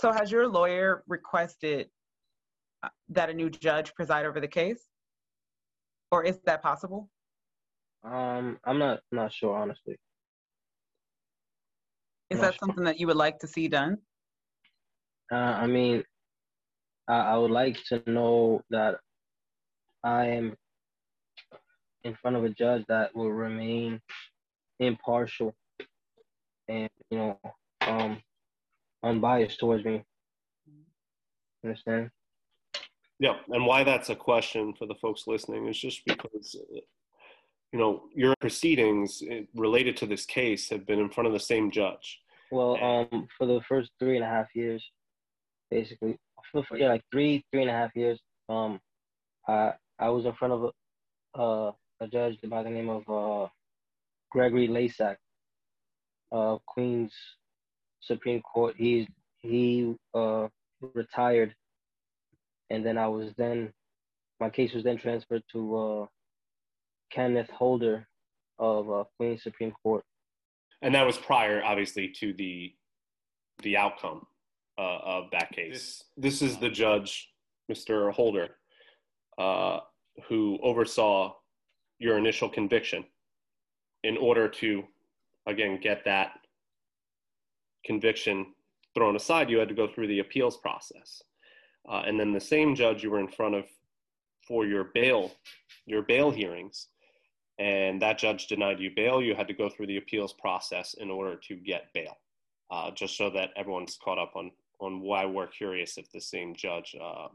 [0.00, 1.88] So, has your lawyer requested
[2.82, 4.88] uh, that a new judge preside over the case,
[6.10, 7.10] or is that possible?
[8.04, 9.96] Um, I'm not not sure honestly.
[12.30, 13.98] Is that something that you would like to see done?
[15.30, 16.02] Uh, I mean,
[17.06, 19.00] I, I would like to know that
[20.02, 20.56] I am
[22.04, 24.00] in front of a judge that will remain
[24.80, 25.54] impartial
[26.68, 27.38] and you know
[27.86, 28.20] um
[29.02, 30.02] unbiased towards me.
[31.64, 32.10] Understand?
[33.18, 36.56] Yeah, and why that's a question for the folks listening is just because
[37.72, 39.22] you know your proceedings
[39.54, 42.20] related to this case have been in front of the same judge.
[42.50, 44.84] Well, um, for the first three and a half years,
[45.70, 46.16] basically,
[46.50, 48.80] for, yeah, like three, three and a half years, um,
[49.46, 53.48] I I was in front of a uh, a judge by the name of uh,
[54.30, 55.16] Gregory Lasak
[56.32, 57.12] uh, Queens
[58.02, 58.74] Supreme Court.
[58.76, 59.06] He's
[59.40, 60.48] he uh,
[60.94, 61.54] retired,
[62.70, 63.72] and then I was then
[64.40, 66.06] my case was then transferred to uh,
[67.10, 68.06] Kenneth Holder
[68.58, 70.04] of uh, Queens Supreme Court.
[70.82, 72.74] And that was prior, obviously, to the
[73.62, 74.26] the outcome
[74.78, 75.72] uh, of that case.
[76.16, 77.30] This, this is the judge,
[77.70, 78.12] Mr.
[78.12, 78.48] Holder,
[79.38, 79.78] uh,
[80.28, 81.34] who oversaw
[81.98, 83.04] your initial conviction
[84.02, 84.82] in order to,
[85.46, 86.32] again, get that
[87.84, 88.46] conviction
[88.94, 91.22] thrown aside, you had to go through the appeals process.
[91.88, 93.64] Uh, and then the same judge you were in front of
[94.46, 95.32] for your bail,
[95.86, 96.88] your bail hearings,
[97.58, 101.10] and that judge denied you bail, you had to go through the appeals process in
[101.10, 102.16] order to get bail.
[102.70, 106.54] Uh, just so that everyone's caught up on on why we're curious if the same
[106.54, 107.28] judge uh,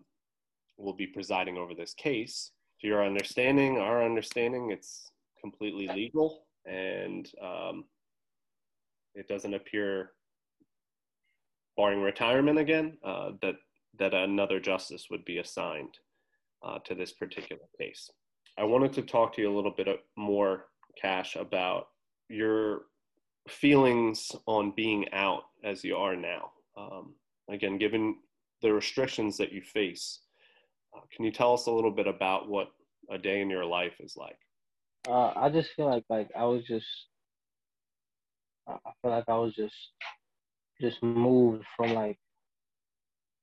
[0.77, 2.51] will be presiding over this case.
[2.81, 7.85] To your understanding, our understanding, it's completely legal, and um,
[9.15, 10.11] it doesn't appear,
[11.77, 13.55] barring retirement again, uh, that
[13.99, 15.97] that another justice would be assigned
[16.63, 18.09] uh, to this particular case.
[18.57, 20.65] I wanted to talk to you a little bit more,
[20.99, 21.87] Cash, about
[22.29, 22.81] your
[23.47, 26.51] feelings on being out as you are now.
[26.77, 27.15] Um,
[27.49, 28.17] again, given
[28.61, 30.19] the restrictions that you face,
[30.95, 32.67] uh, can you tell us a little bit about what
[33.09, 34.37] a day in your life is like?
[35.07, 36.85] Uh, I just feel like like I was just,
[38.67, 39.75] I feel like I was just,
[40.81, 42.17] just moved from like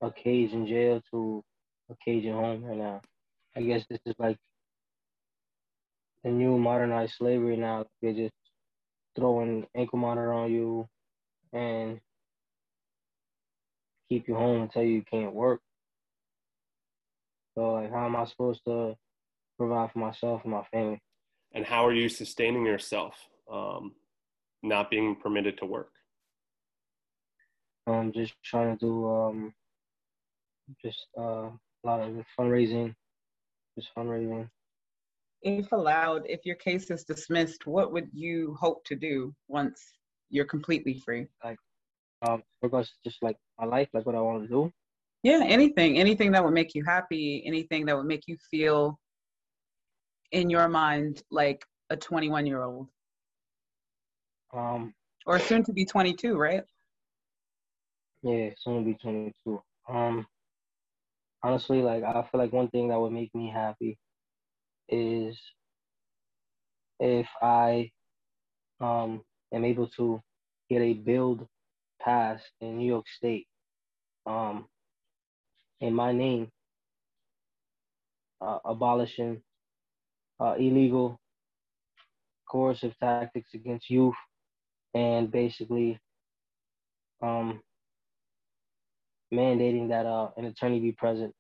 [0.00, 1.42] a cage in jail to
[1.90, 3.00] a cage in home right now.
[3.56, 4.38] I guess this is like
[6.22, 7.86] the new modernized slavery now.
[8.02, 8.34] They're just
[9.16, 10.88] throwing ankle monitor on you
[11.52, 12.00] and
[14.08, 15.60] keep you home tell you you can't work.
[17.56, 18.96] So like, how am I supposed to
[19.58, 21.00] provide for myself and my family?
[21.52, 23.14] And how are you sustaining yourself,
[23.50, 23.92] um,
[24.62, 25.93] not being permitted to work?
[27.86, 29.54] Um, just trying to do um,
[30.82, 32.94] just uh, a lot of fundraising,
[33.78, 34.48] just fundraising.
[35.42, 39.82] If allowed, if your case is dismissed, what would you hope to do once
[40.30, 41.26] you're completely free?
[41.44, 41.58] Like
[42.26, 44.72] um, regards to just like my life, like what I want to do.
[45.22, 48.98] Yeah, anything, anything that would make you happy, anything that would make you feel
[50.32, 52.88] in your mind like a 21 year old.
[54.52, 54.94] Um,
[55.26, 56.62] or soon to be 22, right?
[58.24, 59.62] Yeah, soon to be 22.
[59.88, 60.26] Um,
[61.42, 63.98] honestly, like I feel like one thing that would make me happy
[64.88, 65.38] is
[67.00, 67.90] if I
[68.80, 70.20] um am able to
[70.70, 71.46] get a build
[72.00, 73.46] passed in New York State
[74.26, 74.66] um,
[75.80, 76.50] in my name,
[78.40, 79.42] uh, abolishing
[80.40, 81.18] uh, illegal
[82.50, 84.14] coercive tactics against youth
[84.94, 85.98] and basically
[87.22, 87.60] um,
[89.34, 91.34] mandating that uh, an attorney be present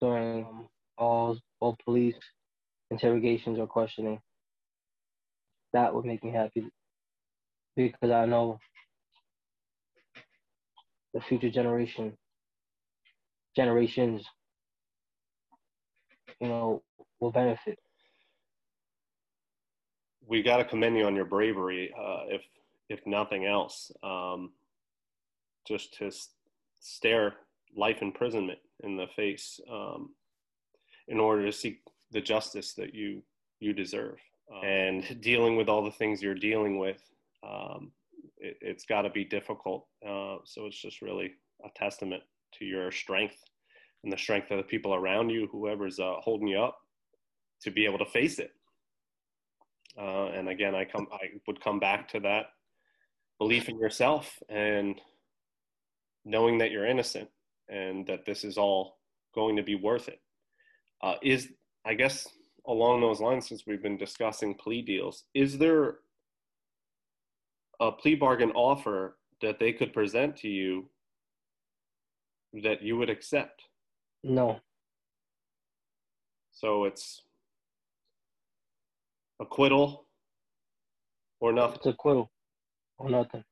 [0.00, 2.14] during um, all, all police
[2.90, 4.20] interrogations or questioning.
[5.72, 6.66] That would make me happy
[7.76, 8.58] because I know
[11.14, 12.16] the future generation
[13.56, 14.24] generations
[16.40, 16.82] you know
[17.18, 17.78] will benefit
[20.26, 22.42] we got to commend you on your bravery uh, if
[22.88, 24.52] if nothing else um,
[25.66, 26.10] just to
[26.80, 27.34] stare
[27.76, 30.10] life imprisonment in the face um,
[31.08, 31.80] in order to seek
[32.10, 33.22] the justice that you
[33.60, 34.18] you deserve
[34.52, 37.00] um, and dealing with all the things you're dealing with
[37.42, 37.92] um,
[38.40, 39.86] it, has got to be difficult.
[40.06, 41.32] Uh, so it's just really
[41.64, 42.22] a testament
[42.58, 43.36] to your strength
[44.02, 46.78] and the strength of the people around you, whoever's uh, holding you up,
[47.62, 48.52] to be able to face it.
[49.98, 52.46] Uh, and again, I come, I would come back to that
[53.38, 55.00] belief in yourself and
[56.24, 57.28] knowing that you're innocent
[57.68, 58.98] and that this is all
[59.34, 60.20] going to be worth it.
[61.02, 61.48] Uh, is
[61.84, 62.26] I guess
[62.66, 65.98] along those lines, since we've been discussing plea deals, is there
[67.80, 70.90] a plea bargain offer that they could present to you
[72.62, 73.62] that you would accept?
[74.22, 74.60] No.
[76.52, 77.22] So it's
[79.40, 80.06] acquittal
[81.40, 81.76] or nothing.
[81.76, 82.30] It's acquittal
[82.98, 83.44] or nothing.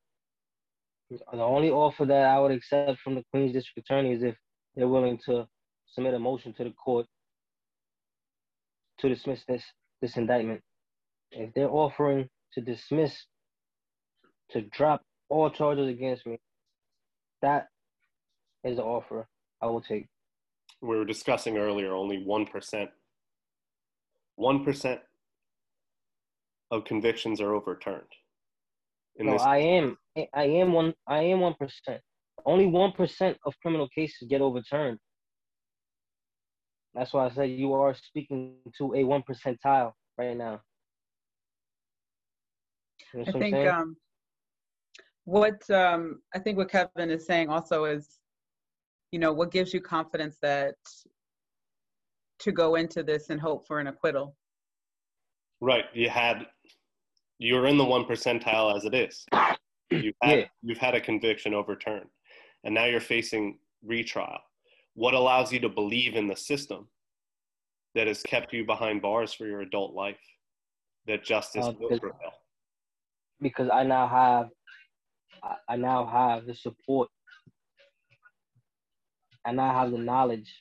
[1.10, 4.36] The only offer that I would accept from the Queens District Attorney is if
[4.76, 5.46] they're willing to
[5.86, 7.06] submit a motion to the court
[8.98, 9.64] to dismiss this
[10.02, 10.60] this indictment.
[11.30, 13.24] If they're offering to dismiss,
[14.50, 16.38] to drop all charges against me,
[17.42, 17.68] that
[18.64, 19.26] is the offer
[19.62, 20.06] I will take.
[20.80, 22.90] We were discussing earlier only one percent.
[24.36, 25.00] One percent
[26.70, 28.04] of convictions are overturned.
[29.18, 29.96] In no, this- I am.
[30.34, 30.94] I am one.
[31.06, 32.00] I am one percent.
[32.46, 34.98] Only one percent of criminal cases get overturned.
[36.94, 40.60] That's why I said you are speaking to a one percentile right now.
[43.12, 43.96] You know I think um,
[45.24, 48.18] what um, I think what Kevin is saying also is,
[49.12, 50.74] you know, what gives you confidence that
[52.40, 54.36] to go into this and hope for an acquittal.
[55.60, 55.86] Right.
[55.92, 56.46] You had
[57.38, 59.24] you're in the one percentile as it is.
[59.90, 60.44] You've had, yeah.
[60.62, 62.10] you've had a conviction overturned,
[62.64, 64.38] and now you're facing retrial.
[64.94, 66.88] What allows you to believe in the system
[67.94, 70.18] that has kept you behind bars for your adult life?
[71.06, 72.32] That justice uh, will prevail.
[73.40, 74.48] Because I now have,
[75.68, 77.08] I now have the support.
[79.46, 80.52] And I now have the knowledge,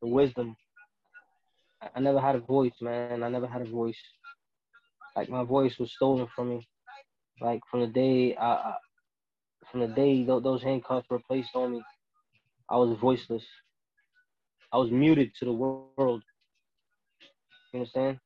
[0.00, 0.56] the wisdom.
[1.94, 3.22] I never had a voice, man.
[3.22, 3.98] I never had a voice
[5.16, 6.68] like my voice was stolen from me.
[7.40, 8.74] Like from the day I, I
[9.70, 11.82] from the day th- those handcuffs were placed on me,
[12.70, 13.44] I was voiceless.
[14.72, 16.22] I was muted to the world.
[17.72, 18.18] You understand?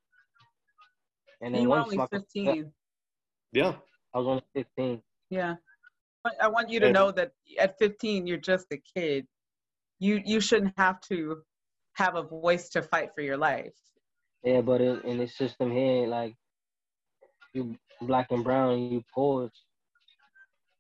[1.40, 2.72] And then you once only my, 15.
[3.52, 3.74] Yeah.
[4.14, 5.02] I was only 15.
[5.30, 5.54] Yeah.
[6.40, 9.26] I want you to know that at 15, you're just a kid.
[10.00, 11.42] You you shouldn't have to
[11.94, 13.74] have a voice to fight for your life.
[14.44, 16.34] Yeah, but in, in this system here, like
[17.54, 19.50] you black and brown, you poor,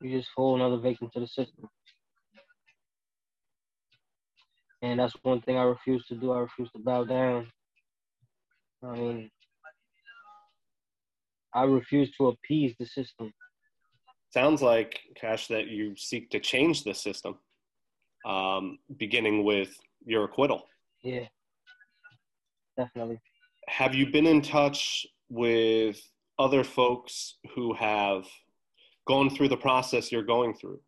[0.00, 1.68] you just fall another victim to the system.
[4.82, 6.32] And that's one thing I refuse to do.
[6.32, 7.48] I refuse to bow down.
[8.84, 9.30] I mean,
[11.52, 13.32] I refuse to appease the system.
[14.30, 17.38] Sounds like, Cash, that you seek to change the system,
[18.24, 19.74] um, beginning with
[20.04, 20.68] your acquittal.
[21.02, 21.26] Yeah,
[22.76, 23.18] definitely.
[23.68, 26.00] Have you been in touch with
[26.38, 28.26] other folks who have
[29.06, 30.80] gone through the process you're going through,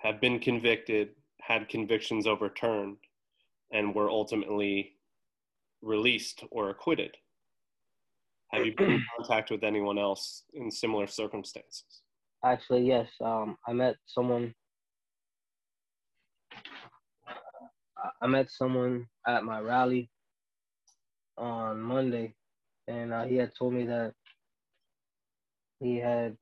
[0.00, 2.96] have been convicted, had convictions overturned,
[3.72, 4.96] and were ultimately
[5.80, 7.16] released or acquitted?
[8.52, 12.02] Have you been in contact with anyone else in similar circumstances?
[12.44, 13.08] Actually, yes.
[13.20, 14.54] Um, I met someone.
[18.20, 20.10] I met someone at my rally
[21.38, 22.34] on Monday,
[22.88, 24.14] and uh, he had told me that
[25.82, 26.36] he had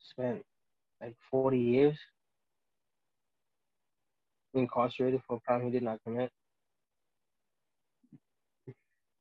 [0.00, 0.42] spent
[1.00, 1.96] like 40 years
[4.54, 6.30] incarcerated for a crime he did not commit.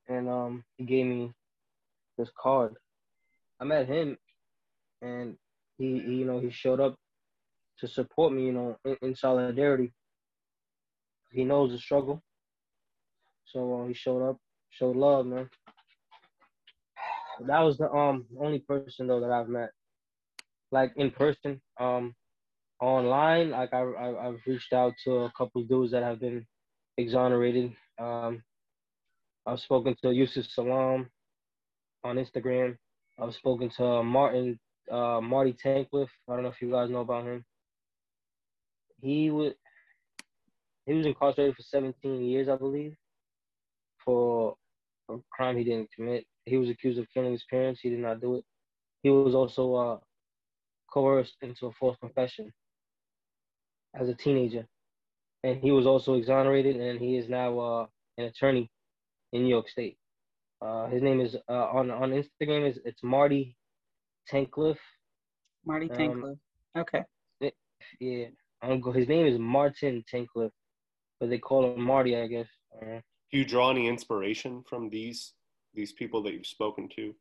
[0.10, 1.32] And um, he gave me
[2.18, 2.76] this card.
[3.60, 4.18] I met him,
[5.02, 5.36] and
[5.78, 6.96] he, he you know, he showed up
[7.80, 9.92] to support me, you know, in, in solidarity.
[11.32, 12.22] He knows the struggle,
[13.46, 14.38] so uh, he showed up,
[14.72, 15.50] showed love, man
[17.46, 19.70] that was the um only person though that I've met,
[20.72, 21.62] like in person.
[21.79, 22.15] Um,
[22.79, 26.46] online, like I, I have reached out to a couple dudes that have been
[26.98, 27.74] exonerated.
[28.00, 28.44] Um,
[29.46, 31.10] I've spoken to Yusef Salaam
[32.03, 32.77] on Instagram.
[33.20, 34.60] I've spoken to Martin
[34.91, 36.08] uh, Marty Tankleff.
[36.29, 37.44] I don't know if you guys know about him.
[39.01, 39.53] He was
[40.86, 42.96] he was incarcerated for 17 years, I believe,
[44.06, 44.56] for
[45.10, 47.82] a crime he didn't commit he was accused of killing his parents.
[47.82, 48.46] He did not do it.
[49.04, 49.98] He was also uh,
[50.92, 52.51] coerced into a false confession
[54.00, 54.66] as a teenager,
[55.44, 56.77] and he was also exonerated.
[56.77, 57.86] And he is now uh,
[58.18, 58.70] an attorney
[59.34, 59.98] in New York State.
[60.62, 63.56] Uh, his name is uh, on on Instagram is it's Marty
[64.32, 64.77] Tankleff.
[65.66, 66.24] Marty um, Tankleff.
[66.24, 66.39] Um,
[66.77, 67.04] okay.
[67.42, 67.54] It,
[68.00, 68.25] yeah,
[68.94, 70.51] his name is Martin Tankleff,
[71.20, 72.48] but they call him Marty, I guess.
[72.75, 73.00] Uh,
[73.32, 75.34] Do you draw any inspiration from these
[75.77, 77.15] these people that you've spoken to,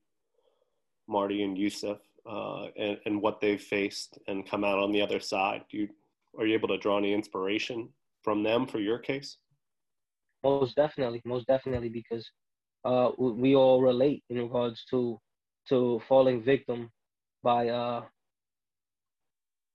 [1.07, 1.99] Marty and Yusef,
[2.29, 5.63] uh, and, and what they've faced and come out on the other side?
[5.71, 5.89] Do you
[6.39, 7.89] are you able to draw any inspiration
[8.23, 9.39] from them for your case?
[10.43, 12.29] Most definitely, most definitely, because
[12.85, 15.19] uh, we all relate in regards to
[15.69, 16.91] to falling victim
[17.43, 18.03] by uh,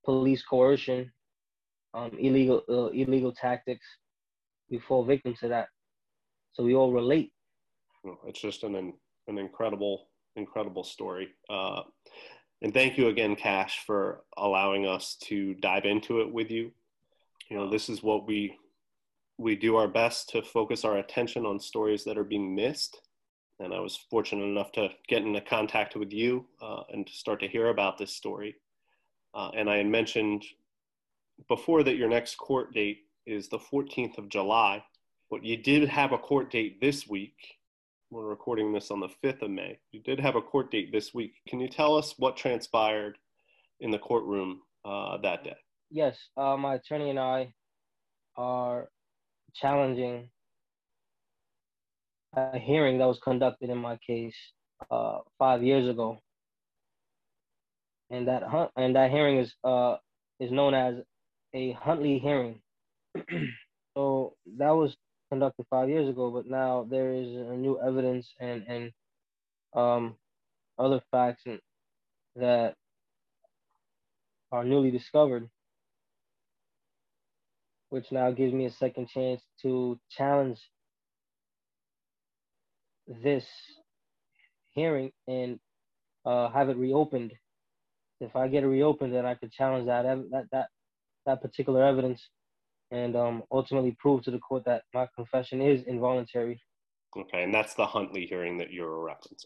[0.06, 1.12] police coercion,
[1.94, 3.86] um, illegal uh, illegal tactics.
[4.70, 5.68] We fall victim to that,
[6.54, 7.32] so we all relate.
[8.26, 8.94] It's just an
[9.28, 11.30] an incredible incredible story.
[11.50, 11.82] Uh,
[12.62, 16.72] and thank you again, Cash, for allowing us to dive into it with you.
[17.50, 18.58] You know, this is what we
[19.38, 23.02] we do our best to focus our attention on stories that are being missed.
[23.60, 27.40] And I was fortunate enough to get into contact with you uh, and to start
[27.42, 28.56] to hear about this story.
[29.34, 30.46] Uh, and I had mentioned
[31.48, 34.84] before that your next court date is the 14th of July,
[35.30, 37.61] but you did have a court date this week.
[38.12, 39.80] We're recording this on the 5th of May.
[39.94, 41.36] You did have a court date this week.
[41.48, 43.18] Can you tell us what transpired
[43.80, 45.56] in the courtroom uh, that day?
[45.90, 47.54] Yes, uh, my attorney and I
[48.36, 48.90] are
[49.56, 50.30] challenging
[52.36, 54.36] a hearing that was conducted in my case
[54.92, 56.18] uh, five years ago,
[58.10, 59.96] and that hunt and that hearing is uh,
[60.42, 60.96] is known as
[61.54, 62.62] a Huntley hearing.
[63.96, 64.98] so that was
[65.32, 68.92] conducted five years ago, but now there is new evidence and and
[69.74, 70.16] um,
[70.78, 71.44] other facts
[72.36, 72.76] that
[74.52, 75.50] are newly discovered
[77.92, 80.60] which now gives me a second chance to challenge
[83.24, 83.46] this
[84.72, 85.60] hearing and
[86.26, 87.34] uh, have it reopened.
[88.22, 90.68] If I get it reopened, then I could challenge that that that
[91.26, 92.22] that particular evidence,
[92.92, 96.62] and um, ultimately prove to the court that my confession is involuntary.
[97.18, 99.46] Okay, and that's the Huntley hearing that you're referencing.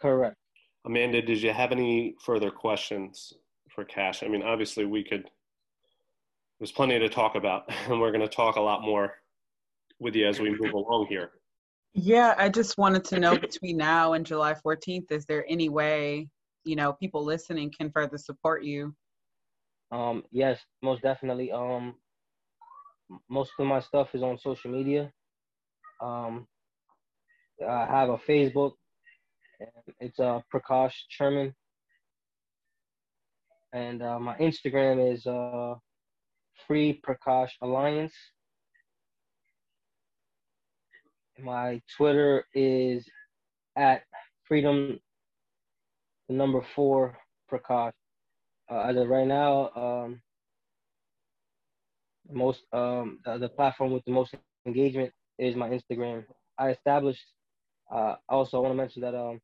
[0.00, 0.36] Correct.
[0.84, 3.32] Amanda, did you have any further questions
[3.74, 4.22] for Cash?
[4.22, 5.28] I mean, obviously, we could
[6.58, 9.14] there's plenty to talk about, and we're going to talk a lot more
[10.00, 11.30] with you as we move along here.
[11.94, 16.28] Yeah, I just wanted to know between now and July 14th, is there any way,
[16.64, 18.94] you know, people listening can further support you?
[19.90, 21.50] Um, yes, most definitely.
[21.50, 21.94] Um,
[23.28, 25.10] most of my stuff is on social media.
[26.00, 26.46] Um,
[27.66, 28.72] I have a Facebook.
[30.00, 31.54] It's uh, Prakash Churaman.
[33.72, 35.74] And uh, my Instagram is uh,
[36.66, 38.14] Free Prakash Alliance.
[41.40, 43.06] My Twitter is
[43.76, 44.02] at
[44.46, 44.98] freedom
[46.28, 47.16] the number four
[47.50, 47.92] Prakash.
[48.70, 50.20] Uh, as of right now, um,
[52.30, 54.34] most um, the, the, platform with the most
[54.66, 56.24] engagement is my Instagram.
[56.58, 57.24] I established.
[57.90, 59.40] Uh, also, I want to mention that um,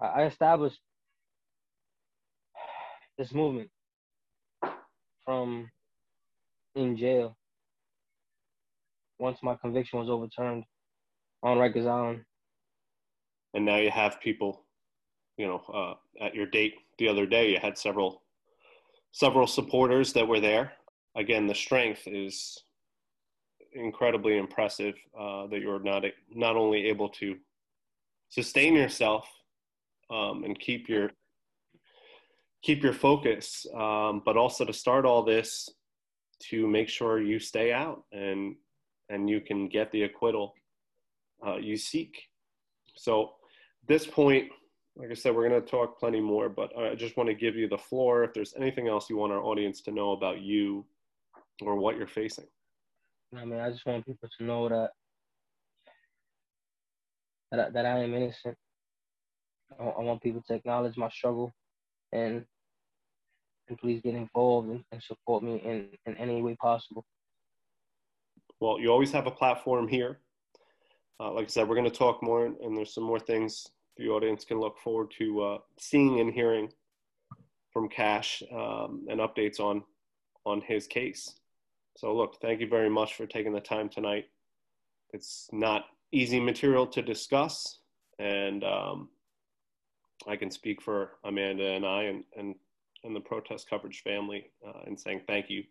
[0.00, 0.78] I established
[3.16, 3.68] this movement
[5.24, 5.68] from
[6.76, 7.36] in jail
[9.18, 10.62] once my conviction was overturned
[11.42, 12.24] on Rikers Island.
[13.54, 14.62] And now you have people,
[15.36, 18.22] you know, uh, at your date the other day, you had several
[19.12, 20.72] several supporters that were there.
[21.16, 22.62] Again, the strength is
[23.72, 27.36] incredibly impressive uh, that you're not not only able to
[28.28, 29.28] sustain yourself
[30.10, 31.10] um, and keep your
[32.62, 35.68] keep your focus, um, but also to start all this
[36.40, 38.56] to make sure you stay out and
[39.08, 40.54] and you can get the acquittal
[41.46, 42.28] uh, you seek.
[42.94, 43.32] So
[43.86, 44.50] this point,
[44.98, 47.54] like I said, we're going to talk plenty more, but I just want to give
[47.54, 48.24] you the floor.
[48.24, 50.84] If there's anything else you want our audience to know about you
[51.62, 52.46] or what you're facing.
[53.36, 54.90] I mean, I just want people to know that
[57.52, 58.56] that, that I am innocent.
[59.78, 61.52] I, I want people to acknowledge my struggle
[62.12, 62.44] and
[63.68, 67.04] and please get involved and, and support me in, in any way possible.
[68.60, 70.20] Well, you always have a platform here.
[71.20, 73.66] Uh, like I said, we're going to talk more, and there's some more things
[73.98, 76.70] the audience can look forward to uh, seeing and hearing
[77.72, 79.82] from Cash um, and updates on
[80.46, 81.38] on his case.
[81.96, 84.26] So, look, thank you very much for taking the time tonight.
[85.12, 87.80] It's not easy material to discuss,
[88.18, 89.08] and um,
[90.26, 92.54] I can speak for Amanda and I, and, and
[93.04, 95.64] and the protest coverage family uh, and saying thank you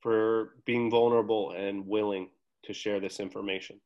[0.00, 2.28] for being vulnerable and willing
[2.64, 3.80] to share this information.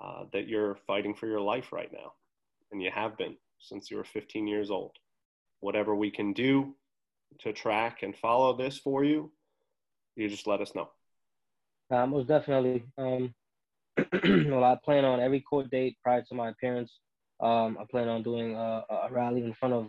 [0.00, 2.12] Uh, that you're fighting for your life right now,
[2.74, 4.90] and you have been since you were 15 years old.
[5.60, 6.74] Whatever we can do
[7.38, 9.32] to track and follow this for you,
[10.16, 10.88] you just let us know.
[11.90, 12.84] Uh, most definitely.
[12.98, 13.32] Um,
[14.24, 16.98] well, I plan on every court date prior to my appearance.
[17.40, 19.88] Um, I plan on doing a, a rally in front of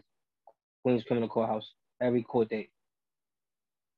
[0.83, 2.69] Queens Criminal Courthouse every court date.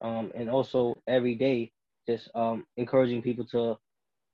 [0.02, 1.74] Um, and also every day,
[2.08, 3.78] just um, encouraging people to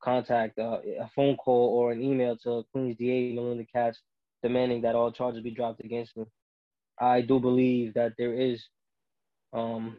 [0.04, 4.00] contact uh, a phone call or an email to Queens DA Melinda Katz
[4.44, 6.26] demanding that all charges be dropped against me.
[7.00, 8.64] I do believe that there is
[9.54, 9.98] um,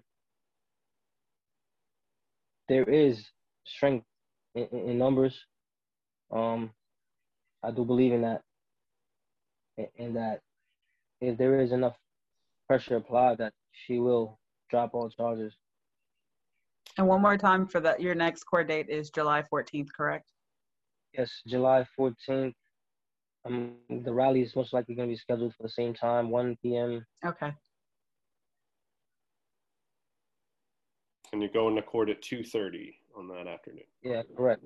[2.69, 3.25] there is
[3.67, 4.07] strength
[4.55, 5.39] in, in numbers.
[6.31, 6.71] Um,
[7.63, 8.43] I do believe in that,
[9.97, 10.41] in that
[11.21, 11.97] if there is enough
[12.67, 14.39] pressure applied, that she will
[14.71, 15.55] drop all charges.
[16.97, 20.31] And one more time for that, your next court date is July 14th, correct?
[21.17, 22.55] Yes, July 14th.
[23.47, 26.57] Um, the rally is most likely going to be scheduled for the same time, 1
[26.63, 27.05] p.m.
[27.25, 27.53] Okay.
[31.33, 33.85] And you go into court at 2.30 on that afternoon.
[34.03, 34.65] Yeah, correct.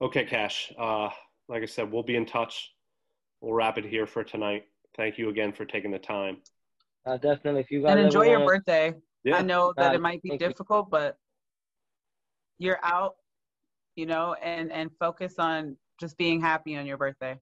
[0.00, 0.72] Okay, Cash.
[0.78, 1.10] Uh,
[1.48, 2.72] like I said, we'll be in touch.
[3.40, 4.64] We'll wrap it here for tonight.
[4.96, 6.38] Thank you again for taking the time.
[7.04, 7.60] Uh, definitely.
[7.60, 8.94] If you guys and enjoy your wanna, birthday.
[9.24, 9.36] Yeah.
[9.36, 10.48] I know that Uh, it might be thank you.
[10.48, 11.16] difficult, but
[12.58, 13.16] you're out,
[13.96, 17.38] you know, and and focus on just being happy on your birthday.